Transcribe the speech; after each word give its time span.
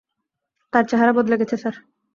তার 0.73 0.83
চেহারা 0.89 1.13
বদলে 1.13 1.35
গেছে, 1.41 1.55
স্যার। 1.57 1.75